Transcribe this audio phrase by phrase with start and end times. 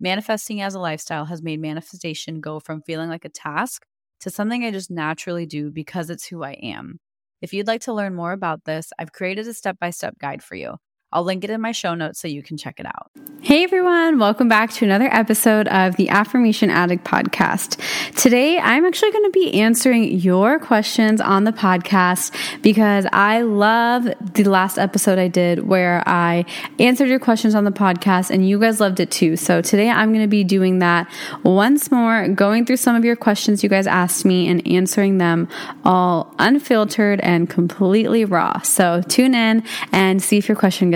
[0.00, 3.84] Manifesting as a lifestyle has made manifestation go from feeling like a task
[4.20, 6.98] to something I just naturally do because it's who I am.
[7.42, 10.42] If you'd like to learn more about this, I've created a step by step guide
[10.42, 10.76] for you.
[11.12, 13.10] I'll link it in my show notes so you can check it out.
[13.42, 17.80] Hey everyone, welcome back to another episode of the Affirmation Addict podcast.
[18.16, 24.08] Today, I'm actually going to be answering your questions on the podcast because I love
[24.34, 26.44] the last episode I did where I
[26.80, 29.36] answered your questions on the podcast and you guys loved it too.
[29.36, 31.08] So today, I'm going to be doing that
[31.44, 35.46] once more, going through some of your questions you guys asked me and answering them
[35.84, 38.60] all unfiltered and completely raw.
[38.62, 39.62] So tune in
[39.92, 40.95] and see if your question gets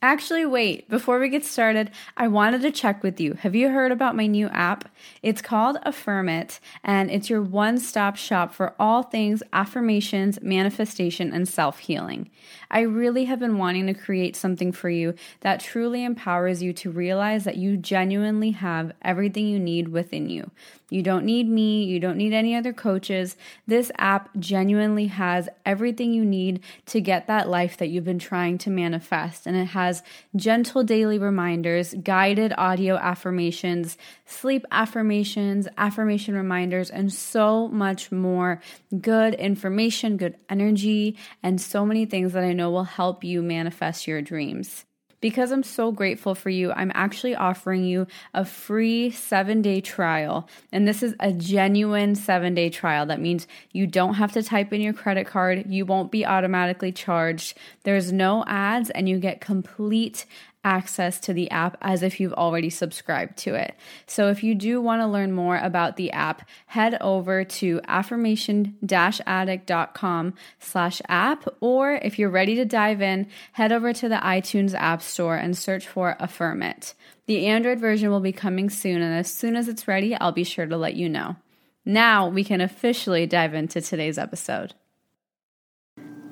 [0.00, 3.34] Actually, wait, before we get started, I wanted to check with you.
[3.34, 4.88] Have you heard about my new app?
[5.24, 11.32] It's called Affirm It, and it's your one stop shop for all things affirmations, manifestation,
[11.32, 12.30] and self healing.
[12.70, 16.92] I really have been wanting to create something for you that truly empowers you to
[16.92, 20.52] realize that you genuinely have everything you need within you.
[20.90, 23.36] You don't need me, you don't need any other coaches.
[23.66, 28.56] This app genuinely has everything you need to get that life that you've been trying
[28.58, 29.46] to manifest.
[29.46, 30.02] And it has
[30.34, 38.62] gentle daily reminders, guided audio affirmations, sleep affirmations, affirmation reminders, and so much more
[38.98, 44.06] good information, good energy, and so many things that I know will help you manifest
[44.06, 44.86] your dreams.
[45.20, 50.48] Because I'm so grateful for you, I'm actually offering you a free seven day trial.
[50.70, 53.06] And this is a genuine seven day trial.
[53.06, 56.92] That means you don't have to type in your credit card, you won't be automatically
[56.92, 57.56] charged.
[57.82, 60.24] There's no ads, and you get complete
[60.68, 63.74] access to the app as if you've already subscribed to it.
[64.06, 70.34] So if you do want to learn more about the app, head over to affirmation-addict.com
[70.60, 75.00] slash app, or if you're ready to dive in, head over to the iTunes App
[75.00, 76.94] Store and search for Affirm It.
[77.26, 80.44] The Android version will be coming soon, and as soon as it's ready, I'll be
[80.44, 81.36] sure to let you know.
[81.84, 84.74] Now we can officially dive into today's episode.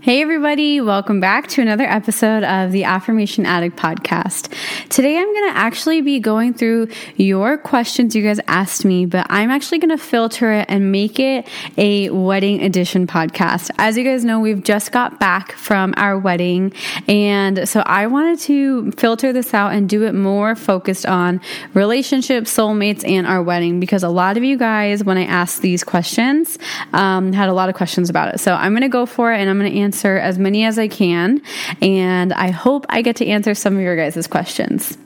[0.06, 4.55] Hey, everybody, welcome back to another episode of the Affirmation Addict podcast.
[4.89, 9.27] Today, I'm going to actually be going through your questions you guys asked me, but
[9.28, 13.72] I'm actually going to filter it and make it a wedding edition podcast.
[13.78, 16.73] As you guys know, we've just got back from our wedding,
[17.09, 21.41] and so I wanted to filter this out and do it more focused on
[21.75, 25.83] relationships, soulmates, and our wedding because a lot of you guys, when I asked these
[25.83, 26.61] questions,
[26.93, 28.38] um, had a lot of questions about it.
[28.38, 30.65] So I'm going to go for it and I'm going to answer answer as many
[30.65, 31.41] as I can.
[31.81, 34.99] And I hope I get to answer some of your guys' questions.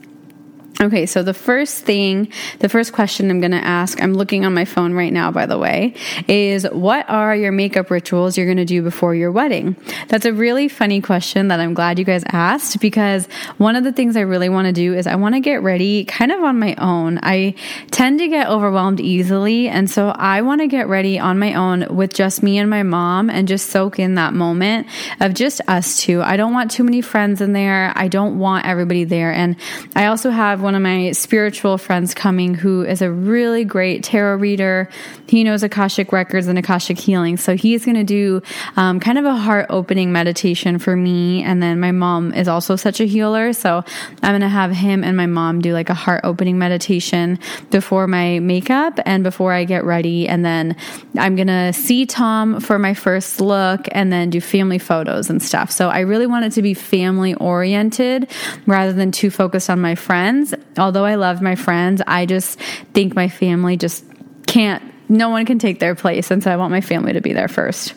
[0.83, 4.55] Okay, so the first thing, the first question I'm going to ask, I'm looking on
[4.55, 5.95] my phone right now, by the way,
[6.27, 9.77] is what are your makeup rituals you're going to do before your wedding?
[10.09, 13.27] That's a really funny question that I'm glad you guys asked because
[13.59, 16.07] one of the things I really want to do is I want to get ready
[16.07, 17.19] kind of on my own.
[17.23, 17.57] I
[17.91, 21.95] tend to get overwhelmed easily, and so I want to get ready on my own
[21.95, 24.87] with just me and my mom and just soak in that moment
[25.21, 26.23] of just us two.
[26.23, 27.93] I don't want too many friends in there.
[27.95, 29.31] I don't want everybody there.
[29.31, 29.57] And
[29.95, 34.37] I also have one of my spiritual friends coming who is a really great tarot
[34.37, 34.89] reader.
[35.29, 37.37] He knows Akashic Records and Akashic Healing.
[37.37, 38.43] So he's going to do
[38.77, 41.43] um, kind of a heart opening meditation for me.
[41.43, 43.53] And then my mom is also such a healer.
[43.53, 43.85] So
[44.23, 47.39] I'm going to have him and my mom do like a heart opening meditation
[47.71, 50.29] before my makeup and before I get ready.
[50.29, 50.77] And then
[51.17, 55.43] I'm going to see Tom for my first look and then do family photos and
[55.43, 55.71] stuff.
[55.71, 58.31] So I really want it to be family oriented
[58.67, 62.59] rather than too focused on my friends although I love my friends, I just
[62.95, 64.05] think my family just
[64.47, 66.31] can't, no one can take their place.
[66.31, 67.95] And so I want my family to be there first.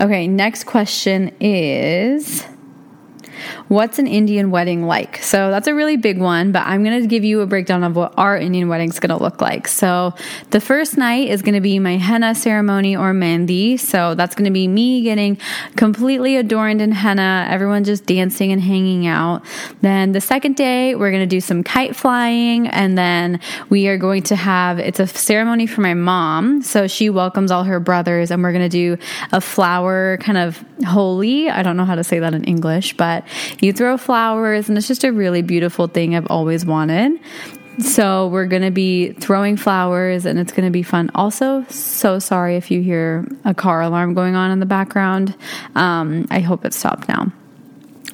[0.00, 2.46] Okay, next question is
[3.70, 5.18] what's an Indian wedding like?
[5.18, 7.94] So that's a really big one, but I'm going to give you a breakdown of
[7.94, 9.68] what our Indian wedding is going to look like.
[9.68, 10.12] So
[10.50, 13.78] the first night is going to be my henna ceremony or mehndi.
[13.78, 15.38] So that's going to be me getting
[15.76, 19.44] completely adorned in henna, everyone just dancing and hanging out.
[19.82, 23.38] Then the second day, we're going to do some kite flying, and then
[23.68, 26.62] we are going to have it's a ceremony for my mom.
[26.62, 28.96] So she welcomes all her brothers, and we're going to do
[29.30, 31.48] a flower kind of Holi.
[31.50, 33.24] I don't know how to say that in English, but
[33.60, 37.20] you throw flowers, and it's just a really beautiful thing I've always wanted.
[37.78, 41.10] So we're going to be throwing flowers and it's going to be fun.
[41.14, 45.34] Also, so sorry if you hear a car alarm going on in the background.
[45.74, 47.32] Um, I hope it stopped now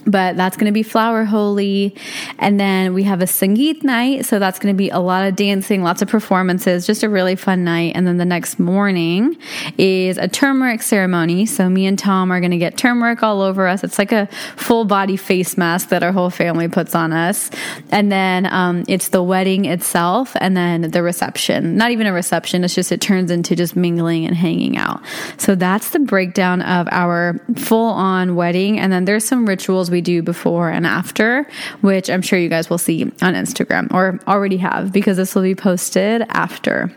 [0.06, 1.94] but that's going to be flower Holi.
[2.38, 5.36] And then we have a sangeet night so that's going to be a lot of
[5.36, 7.92] dancing lots of performances just a really fun night.
[7.94, 9.36] And then the next morning
[9.78, 11.46] is a turmeric ceremony.
[11.46, 13.82] So me and tom are going to get turmeric all over us.
[13.82, 14.26] It's like a
[14.56, 17.50] full body face mask that our whole family puts on us.
[17.90, 21.76] And then um, it's the wedding itself and then the reception.
[21.76, 25.02] Not even a reception it's just it turns into just mingling and hanging out.
[25.38, 28.78] So that's the breakdown of our full on wedding.
[28.78, 31.46] And then there's some rituals we do before and after,
[31.80, 35.42] which I'm sure you guys will see on Instagram or already have because this will
[35.42, 36.92] be posted after.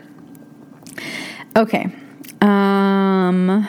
[1.56, 1.86] Okay.
[2.40, 3.68] Um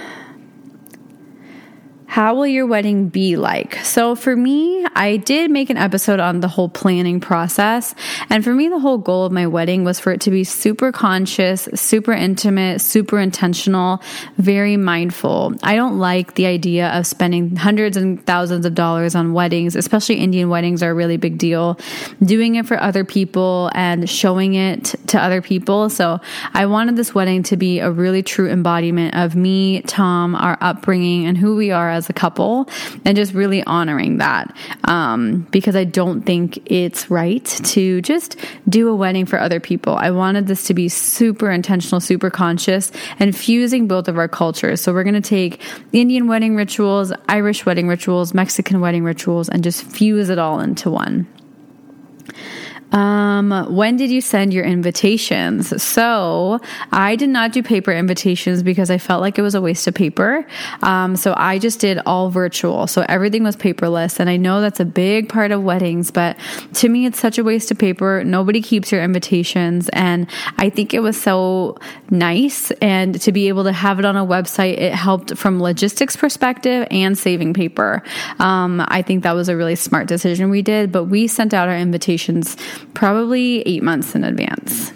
[2.11, 3.75] how will your wedding be like?
[3.85, 7.95] So, for me, I did make an episode on the whole planning process.
[8.29, 10.91] And for me, the whole goal of my wedding was for it to be super
[10.91, 14.01] conscious, super intimate, super intentional,
[14.35, 15.53] very mindful.
[15.63, 20.15] I don't like the idea of spending hundreds and thousands of dollars on weddings, especially
[20.15, 21.79] Indian weddings are a really big deal.
[22.21, 25.89] Doing it for other people and showing it to other people.
[25.89, 26.19] So,
[26.53, 31.25] I wanted this wedding to be a really true embodiment of me, Tom, our upbringing,
[31.25, 32.67] and who we are as as a couple
[33.05, 34.55] and just really honoring that
[34.85, 38.37] um, because I don't think it's right to just
[38.67, 39.95] do a wedding for other people.
[39.95, 44.81] I wanted this to be super intentional, super conscious, and fusing both of our cultures.
[44.81, 45.61] So we're going to take
[45.93, 50.89] Indian wedding rituals, Irish wedding rituals, Mexican wedding rituals, and just fuse it all into
[50.89, 51.27] one.
[52.91, 55.81] Um, when did you send your invitations?
[55.81, 56.59] So
[56.91, 59.93] I did not do paper invitations because I felt like it was a waste of
[59.93, 60.45] paper.
[60.81, 62.87] Um, so I just did all virtual.
[62.87, 64.19] So everything was paperless.
[64.19, 66.37] And I know that's a big part of weddings, but
[66.73, 68.23] to me, it's such a waste of paper.
[68.23, 69.89] Nobody keeps your invitations.
[69.89, 70.27] And
[70.57, 71.77] I think it was so
[72.09, 72.71] nice.
[72.81, 76.87] And to be able to have it on a website, it helped from logistics perspective
[76.91, 78.03] and saving paper.
[78.39, 81.69] Um, I think that was a really smart decision we did, but we sent out
[81.69, 82.57] our invitations
[82.93, 84.91] probably eight months in advance.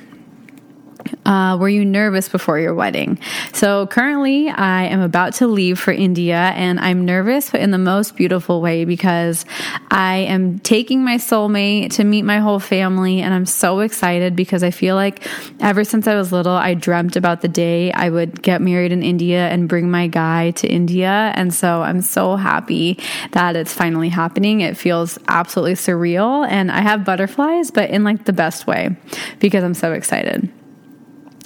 [1.25, 3.19] Uh, were you nervous before your wedding?
[3.53, 7.77] So, currently, I am about to leave for India, and I'm nervous, but in the
[7.77, 9.45] most beautiful way because
[9.89, 14.63] I am taking my soulmate to meet my whole family, and I'm so excited because
[14.63, 15.27] I feel like
[15.59, 19.03] ever since I was little, I dreamt about the day I would get married in
[19.03, 21.31] India and bring my guy to India.
[21.35, 22.99] And so, I'm so happy
[23.31, 24.61] that it's finally happening.
[24.61, 28.95] It feels absolutely surreal, and I have butterflies, but in like the best way
[29.39, 30.51] because I'm so excited.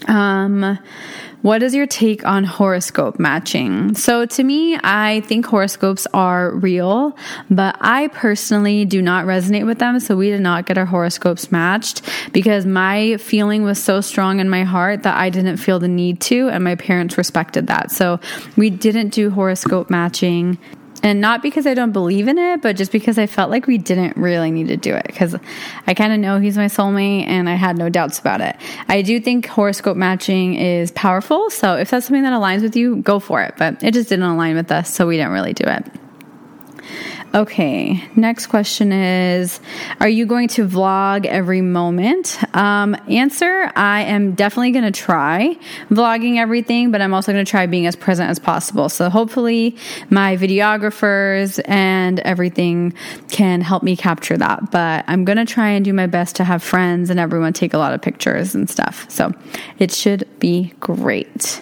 [0.07, 0.79] Um,
[1.41, 3.95] what is your take on horoscope matching?
[3.95, 7.15] So, to me, I think horoscopes are real,
[7.49, 9.99] but I personally do not resonate with them.
[10.01, 12.01] So, we did not get our horoscopes matched
[12.33, 16.19] because my feeling was so strong in my heart that I didn't feel the need
[16.21, 17.91] to, and my parents respected that.
[17.91, 18.19] So,
[18.57, 20.57] we didn't do horoscope matching.
[21.01, 23.77] And not because I don't believe in it, but just because I felt like we
[23.77, 25.07] didn't really need to do it.
[25.07, 25.35] Because
[25.87, 28.55] I kind of know he's my soulmate and I had no doubts about it.
[28.87, 31.49] I do think horoscope matching is powerful.
[31.49, 33.55] So if that's something that aligns with you, go for it.
[33.57, 34.93] But it just didn't align with us.
[34.93, 35.85] So we didn't really do it.
[37.31, 39.59] Okay, next question is
[39.99, 42.39] Are you going to vlog every moment?
[42.55, 45.55] Um, answer I am definitely going to try
[45.91, 48.89] vlogging everything, but I'm also going to try being as present as possible.
[48.89, 49.77] So hopefully,
[50.09, 52.95] my videographers and everything
[53.29, 54.71] can help me capture that.
[54.71, 57.75] But I'm going to try and do my best to have friends and everyone take
[57.75, 59.05] a lot of pictures and stuff.
[59.07, 59.31] So
[59.77, 61.61] it should be great.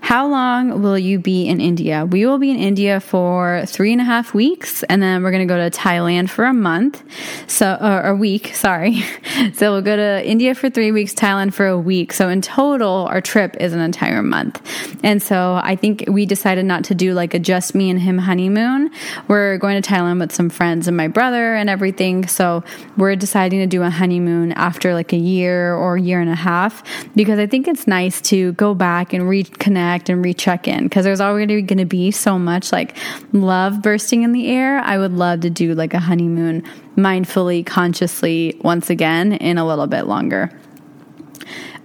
[0.00, 2.04] How long will you be in India?
[2.04, 5.46] We will be in India for three and a half weeks, and then we're going
[5.46, 7.02] to go to Thailand for a month.
[7.46, 9.02] So, or a week, sorry.
[9.54, 12.12] so we'll go to India for three weeks, Thailand for a week.
[12.12, 14.60] So in total, our trip is an entire month.
[15.02, 18.18] And so I think we decided not to do like a just me and him
[18.18, 18.90] honeymoon.
[19.28, 22.26] We're going to Thailand with some friends and my brother and everything.
[22.26, 22.62] So
[22.96, 26.82] we're deciding to do a honeymoon after like a year or year and a half
[27.14, 31.04] because I think it's nice to go back and re- reconnect and recheck in because
[31.04, 32.96] there's already going to be so much like
[33.32, 34.78] love bursting in the air.
[34.78, 36.62] I would love to do like a honeymoon
[36.96, 40.50] mindfully, consciously once again in a little bit longer.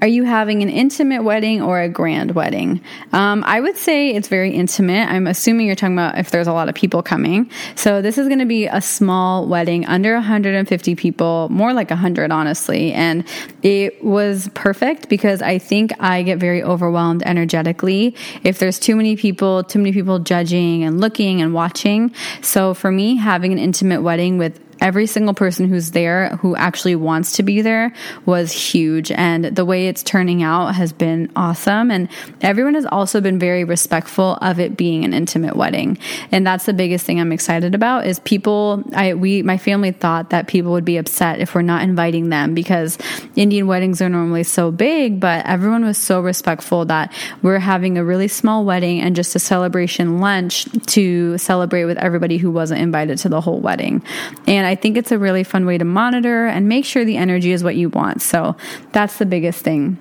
[0.02, 2.82] Are you having an intimate wedding or a grand wedding?
[3.12, 5.10] Um, I would say it's very intimate.
[5.10, 7.52] I'm assuming you're talking about if there's a lot of people coming.
[7.76, 12.32] So this is going to be a small wedding, under 150 people, more like 100,
[12.32, 12.94] honestly.
[12.94, 13.28] And
[13.62, 19.18] it was perfect because I think I get very overwhelmed energetically if there's too many
[19.18, 22.14] people, too many people judging and looking and watching.
[22.42, 26.96] So for me, having an intimate wedding with every single person who's there who actually
[26.96, 27.94] wants to be there
[28.26, 29.12] was huge.
[29.12, 31.92] And the way it's turning out has been awesome.
[31.92, 32.10] And
[32.42, 35.98] everyone has also been very respectful of it being an intimate wedding.
[36.32, 40.30] And that's the biggest thing I'm excited about is people, I, we, my family thought
[40.30, 42.98] that people would be upset if we're not inviting them because
[43.36, 48.04] Indian weddings are normally so big, but everyone was so respectful that we're having a
[48.04, 53.18] really small wedding and just a celebration lunch to celebrate with everybody who wasn't invited
[53.20, 54.04] to the whole wedding.
[54.48, 57.52] And I think it's a really fun way to monitor and make sure the energy
[57.52, 58.22] is what you want.
[58.22, 58.56] So
[58.92, 59.98] that's the biggest thing.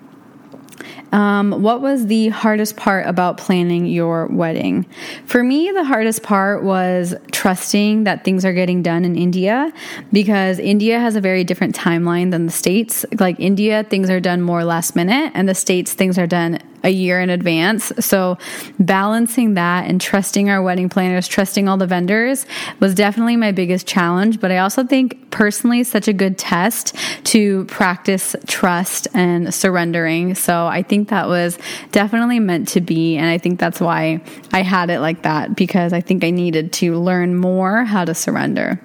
[1.11, 4.85] Um, what was the hardest part about planning your wedding?
[5.25, 9.73] For me, the hardest part was trusting that things are getting done in India
[10.13, 13.07] because India has a very different timeline than the States.
[13.19, 16.91] Like India, things are done more last minute, and the States, things are done a
[16.91, 17.93] year in advance.
[18.01, 18.39] So
[18.79, 22.47] balancing that and trusting our wedding planners, trusting all the vendors
[22.81, 24.41] was definitely my biggest challenge.
[24.41, 26.95] But I also think personally such a good test
[27.25, 30.35] to practice trust and surrendering.
[30.35, 31.59] So I think that was
[31.93, 33.17] definitely meant to be.
[33.17, 34.21] And I think that's why
[34.53, 38.15] I had it like that because I think I needed to learn more how to
[38.15, 38.81] surrender.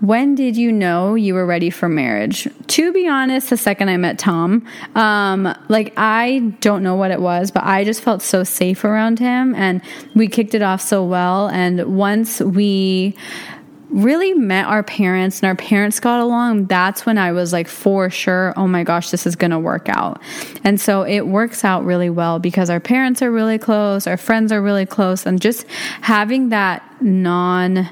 [0.00, 2.48] When did you know you were ready for marriage?
[2.68, 7.20] To be honest, the second I met Tom, um, like I don't know what it
[7.20, 9.82] was, but I just felt so safe around him and
[10.14, 11.48] we kicked it off so well.
[11.48, 13.14] And once we
[13.90, 18.08] really met our parents and our parents got along, that's when I was like, for
[18.08, 20.22] sure, oh my gosh, this is going to work out.
[20.64, 24.52] And so it works out really well because our parents are really close, our friends
[24.52, 25.66] are really close, and just
[26.00, 27.90] having that non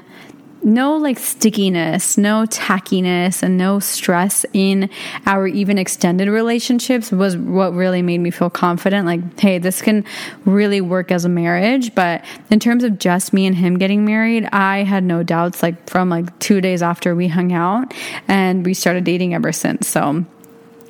[0.63, 4.89] no like stickiness, no tackiness, and no stress in
[5.25, 9.05] our even extended relationships was what really made me feel confident.
[9.05, 10.05] Like, hey, this can
[10.45, 11.93] really work as a marriage.
[11.95, 15.89] But in terms of just me and him getting married, I had no doubts, like,
[15.89, 17.93] from like two days after we hung out,
[18.27, 19.87] and we started dating ever since.
[19.87, 20.25] So,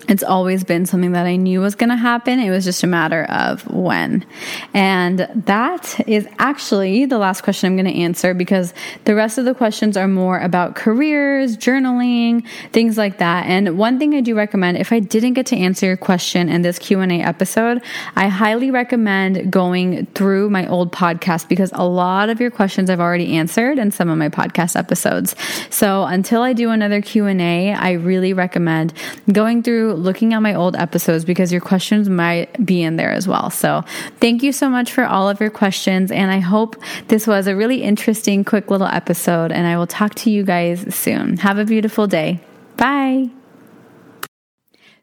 [0.10, 2.39] it's always been something that I knew was going to happen.
[2.39, 4.25] It was just a matter of when.
[4.74, 8.74] And that is actually the last question I'm going to answer because
[9.06, 13.46] the rest of the questions are more about careers, journaling, things like that.
[13.46, 16.63] And one thing I do recommend if I didn't get to answer your question in
[16.63, 17.84] this Q&A episode,
[18.16, 23.00] I highly recommend going through my old podcast because a lot of your questions I've
[23.00, 25.36] already answered in some of my podcast episodes.
[25.70, 28.94] So until I do another Q&A, I really recommend
[29.32, 33.27] going through looking at my old episodes because your questions might be in there as
[33.27, 33.50] well.
[33.50, 33.84] So
[34.20, 36.12] thank you so much for all of your questions.
[36.12, 36.75] And I hope
[37.08, 39.51] this was a really interesting, quick little episode.
[39.51, 41.38] And I will talk to you guys soon.
[41.38, 42.39] Have a beautiful day.
[42.77, 43.29] Bye.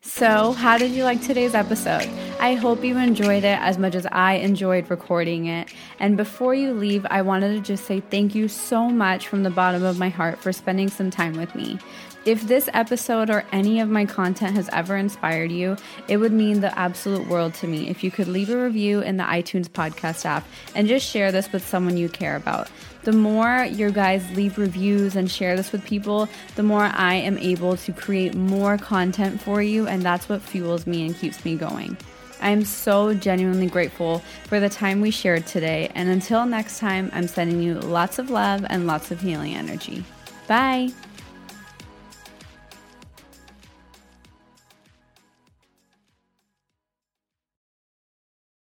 [0.06, 2.08] So, how did you like today's episode?
[2.38, 5.74] I hope you enjoyed it as much as I enjoyed recording it.
[5.98, 9.50] And before you leave, I wanted to just say thank you so much from the
[9.50, 11.78] bottom of my heart for spending some time with me.
[12.26, 15.76] If this episode or any of my content has ever inspired you,
[16.08, 19.16] it would mean the absolute world to me if you could leave a review in
[19.16, 22.68] the iTunes podcast app and just share this with someone you care about.
[23.04, 27.38] The more your guys leave reviews and share this with people, the more I am
[27.38, 31.54] able to create more content for you, and that's what fuels me and keeps me
[31.54, 31.96] going.
[32.42, 34.18] I am so genuinely grateful
[34.48, 38.30] for the time we shared today, and until next time, I'm sending you lots of
[38.30, 40.04] love and lots of healing energy.
[40.48, 40.90] Bye.